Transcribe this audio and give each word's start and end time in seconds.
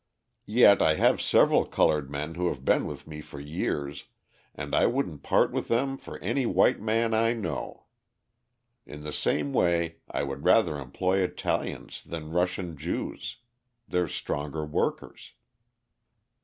Yet 0.47 0.81
I 0.81 0.95
have 0.95 1.21
several 1.21 1.63
coloured 1.63 2.09
men 2.09 2.33
who 2.33 2.47
have 2.47 2.65
been 2.65 2.87
with 2.87 3.05
me 3.05 3.21
for 3.21 3.39
years, 3.39 4.05
and 4.55 4.73
I 4.73 4.87
wouldn't 4.87 5.21
part 5.21 5.51
with 5.51 5.67
them 5.67 5.95
for 5.95 6.17
any 6.23 6.47
white 6.47 6.81
man 6.81 7.13
I 7.13 7.33
know. 7.33 7.85
In 8.83 9.03
the 9.03 9.13
same 9.13 9.53
way 9.53 9.97
I 10.09 10.23
would 10.23 10.43
rather 10.43 10.79
employ 10.79 11.19
Italians 11.19 12.01
than 12.03 12.31
Russian 12.33 12.75
Jews: 12.77 13.37
they're 13.87 14.07
stronger 14.07 14.65
workers." 14.65 15.33